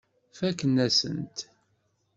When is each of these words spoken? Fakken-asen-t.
Fakken-asen-t. 0.37 1.37